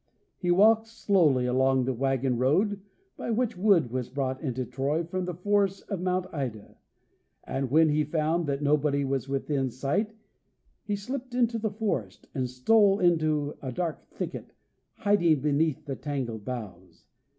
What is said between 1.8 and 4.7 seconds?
the waggon road by which wood was brought into